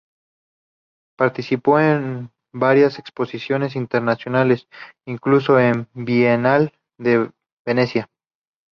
Participó 1.15 1.79
en 1.79 2.31
varias 2.51 2.97
exposiciones 2.97 3.75
internacionales, 3.75 4.67
incluso 5.05 5.59
en 5.59 5.81
la 5.81 5.85
Bienal 5.93 6.73
de 6.97 7.29
Venecia. 7.63 8.09